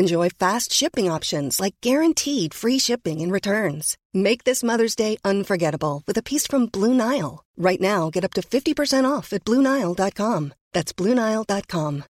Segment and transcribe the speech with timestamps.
[0.00, 3.98] Enjoy fast shipping options like guaranteed free shipping and returns.
[4.14, 7.44] Make this Mother's Day unforgettable with a piece from Blue Nile.
[7.58, 10.54] Right now, get up to 50% off at BlueNile.com.
[10.72, 12.04] That's BlueNile.com.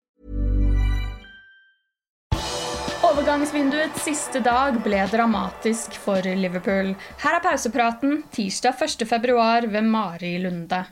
[3.07, 6.97] Overgangsvinduets siste dag ble dramatisk for Liverpool.
[7.23, 9.07] Her er pausepraten tirsdag 1.
[9.07, 10.87] februar ved Mari Lunde.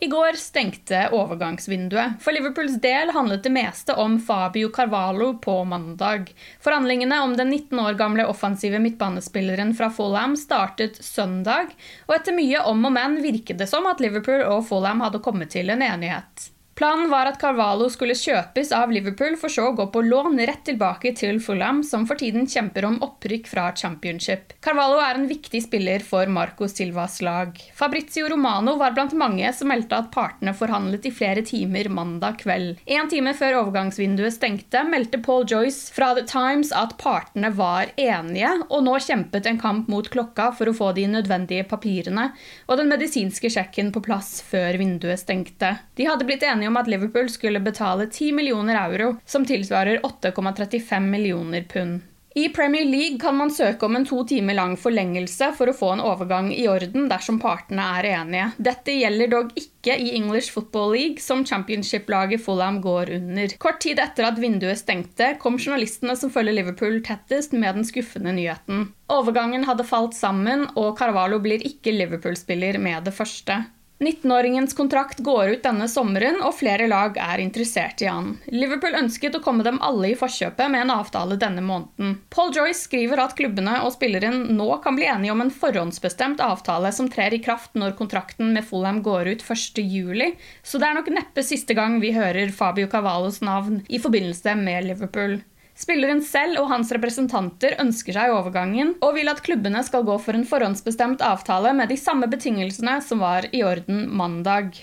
[0.00, 2.18] I går stengte overgangsvinduet.
[2.20, 6.32] For Liverpools del handlet det meste om Fabio Carvalho på mandag.
[6.60, 11.70] Forhandlingene om den 19 år gamle offensive midtbanespilleren fra Fulham startet søndag,
[12.08, 15.54] og etter mye om og men virket det som at Liverpool og Fulham hadde kommet
[15.54, 16.50] til en enighet.
[16.74, 20.64] Planen var at Carvalho skulle kjøpes av Liverpool for så å gå på lån rett
[20.66, 24.56] tilbake til Fulham, som for tiden kjemper om opprykk fra championship.
[24.64, 27.60] Carvalho er en viktig spiller for Marco Silvas lag.
[27.78, 32.82] Fabrizio Romano var blant mange som meldte at partene forhandlet i flere timer mandag kveld.
[32.90, 38.50] En time før overgangsvinduet stengte, meldte Paul Joyce fra The Times at partene var enige,
[38.66, 42.32] og nå kjempet en kamp mot klokka for å få de nødvendige papirene
[42.66, 45.76] og den medisinske sjekken på plass før vinduet stengte.
[45.94, 51.00] De hadde blitt enige om at Liverpool skulle betale 10 millioner euro, som tilsvarer 8,35
[51.00, 52.02] millioner pund.
[52.36, 55.92] I Premier League kan man søke om en to timer lang forlengelse for å få
[55.94, 58.48] en overgang i orden dersom partene er enige.
[58.58, 63.54] Dette gjelder dog ikke i English Football League, som championship-laget Fulham går under.
[63.62, 68.34] Kort tid etter at vinduet stengte, kom journalistene som følger Liverpool tettest med den skuffende
[68.34, 68.88] nyheten.
[69.14, 73.62] Overgangen hadde falt sammen, og Carvalho blir ikke Liverpool-spiller med det første.
[74.04, 78.34] 19-åringens kontrakt går ut denne sommeren, og flere lag er interessert i han.
[78.52, 82.18] Liverpool ønsket å komme dem alle i forkjøpet med en avtale denne måneden.
[82.34, 86.92] Paul Joyce skriver at klubbene og spilleren nå kan bli enige om en forhåndsbestemt avtale
[86.92, 91.10] som trer i kraft når kontrakten med Fulham går ut 1.7, så det er nok
[91.14, 95.40] neppe siste gang vi hører Fabio Cavallos navn i forbindelse med Liverpool.
[95.74, 100.38] Spilleren selv og hans representanter ønsker seg overgangen, og vil at klubbene skal gå for
[100.38, 104.78] en forhåndsbestemt avtale med de samme betingelsene som var i orden mandag.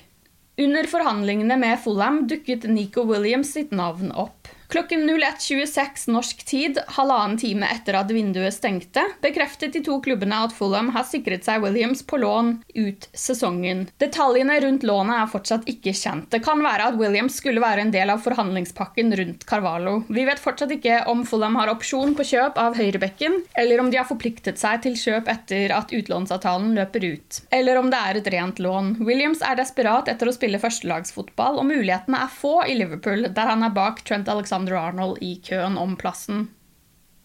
[0.60, 4.52] Under forhandlingene med Fulham dukket Nico Williams sitt navn opp.
[4.72, 10.54] Klokken 01.26 norsk tid, halvannen time etter at vinduet stengte, bekreftet de to klubbene at
[10.56, 13.82] Fulham har sikret seg Williams på lån ut sesongen.
[14.00, 16.30] Detaljene rundt lånet er fortsatt ikke kjent.
[16.32, 19.98] Det kan være at Williams skulle være en del av forhandlingspakken rundt Carvalho.
[20.08, 24.00] Vi vet fortsatt ikke om Fulham har opsjon på kjøp av høyrebekken, eller om de
[24.00, 28.32] har forpliktet seg til kjøp etter at utlånsavtalen løper ut, eller om det er et
[28.38, 28.96] rent lån.
[29.04, 33.68] Williams er desperat etter å spille førstelagsfotball, og mulighetene er få i Liverpool, der han
[33.68, 36.50] er bak Trent Alexander Arnold i køen om plassen.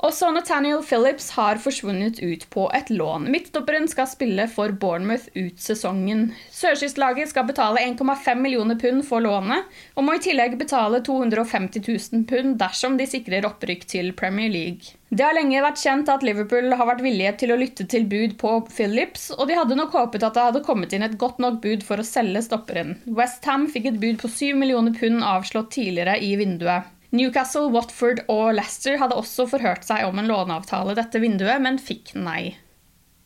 [0.04, 3.30] Også Nathaniel Phillips har forsvunnet ut på et lån.
[3.32, 6.34] Midtstopperen skal spille for Bournemouth ut sesongen.
[6.52, 9.64] Sørkystlaget skal betale 1,5 millioner pund for lånet,
[9.96, 14.93] og må i tillegg betale 250 000 pund dersom de sikrer opprykk til Premier League.
[15.08, 18.34] Det har lenge vært kjent at Liverpool har vært villige til å lytte til bud
[18.43, 21.62] på Phillips, og de hadde nok håpet at det hadde kommet inn et godt nok
[21.64, 22.99] bud for å selge stopperen.
[23.06, 26.93] Westham fikk et bud på 7 millioner pund avslått tidligere i vinduet.
[27.16, 32.14] Newcastle, Watford og Leicester hadde også forhørt seg om en låneavtale dette vinduet, men fikk
[32.18, 32.54] nei.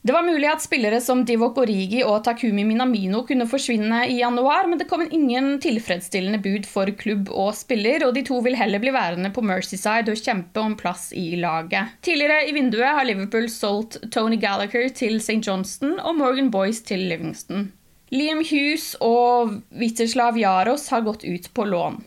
[0.02, 4.64] Det var mulig at spillere som Divok Origi og Takumi Minamino kunne forsvinne i januar,
[4.70, 8.80] men det kom ingen tilfredsstillende bud for klubb og spiller, og de to vil heller
[8.80, 11.92] bli værende på Mercyside og kjempe om plass i laget.
[12.00, 15.42] Tidligere i vinduet har Liverpool solgt Tony Gallagher til St.
[15.44, 17.68] Johnston og Morgan Boyce til Livingston.
[18.10, 22.00] Liam Hughes og Witterslav Jaros har gått ut på lån.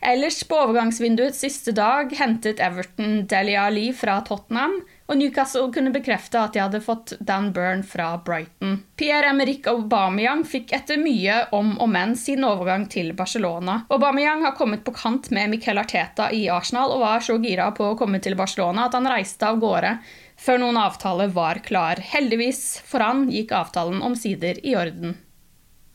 [0.00, 4.76] Ellers på overgangsvinduets siste dag hentet Everton Deli Ali fra Tottenham,
[5.06, 8.80] og Newcastle kunne bekrefte at de hadde fått Dan Byrne fra Brighton.
[8.98, 13.80] Pierre-Emerick Aubameyang fikk etter mye om og men sin overgang til Barcelona.
[13.88, 17.92] Aubameyang har kommet på kant med Miquel Arteta i Arsenal og var så gira på
[17.92, 19.96] å komme til Barcelona at han reiste av gårde
[20.36, 22.02] før noen avtale var klar.
[22.02, 25.16] Heldigvis for han gikk avtalen omsider i orden.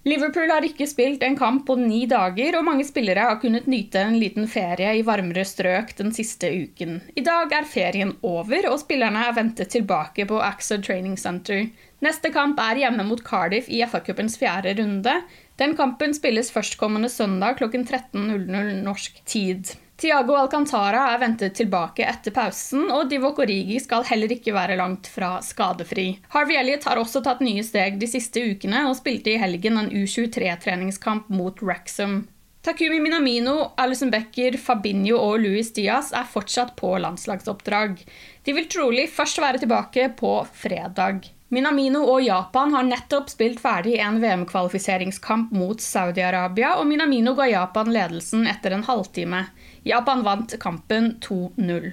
[0.01, 4.01] Liverpool har ikke spilt en kamp på ni dager, og mange spillere har kunnet nyte
[4.01, 6.98] en liten ferie i varmere strøk den siste uken.
[7.13, 11.68] I dag er ferien over, og spillerne er ventet tilbake på Axel Training Center.
[12.01, 15.13] Neste kamp er hjemme mot Cardiff i FA-cupens fjerde runde.
[15.62, 19.75] Den kampen spilles førstkommende søndag klokken 13.00 norsk tid.
[20.01, 25.06] Tiago Alcantara er ventet tilbake etter pausen, og Divock Origi skal heller ikke være langt
[25.13, 26.15] fra skadefri.
[26.33, 29.92] Harvey Elliot har også tatt nye steg de siste ukene, og spilte i helgen en
[29.94, 32.24] U23-treningskamp mot Wrexham.
[32.65, 38.01] Takumi Minamino, Alison Becker, Fabinho og Luis Diaz er fortsatt på landslagsoppdrag.
[38.45, 40.33] De vil trolig først være tilbake på
[40.65, 41.30] fredag.
[41.51, 47.92] Minamino og Japan har nettopp spilt ferdig en VM-kvalifiseringskamp mot Saudi-Arabia, og Minamino ga Japan
[47.92, 49.42] ledelsen etter en halvtime.
[49.83, 51.92] Japan vant kampen 2-0.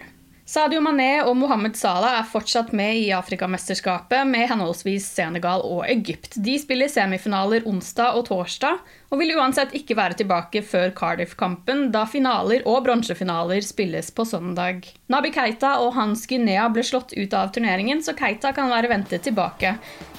[0.49, 6.39] Sadio Mané og Mohammed Salah er fortsatt med i Afrikamesterskapet med henholdsvis Senegal og Egypt.
[6.41, 8.79] De spiller semifinaler onsdag og torsdag,
[9.13, 14.89] og vil uansett ikke være tilbake før Cardiff-kampen, da finaler og bronsefinaler spilles på søndag.
[15.13, 19.27] Nabi Keita og Hans Guinea ble slått ut av turneringen, så Keita kan være ventet
[19.29, 19.75] tilbake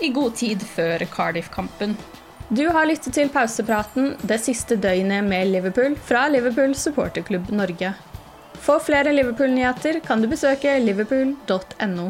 [0.05, 1.97] i god tid før Cardiff-kampen.
[2.53, 7.95] Du har lyttet til pausepraten det siste døgnet med Liverpool fra Liverpool supporterklubb Norge.
[8.59, 12.09] For flere Liverpool-nyheter kan du besøke liverpool.no.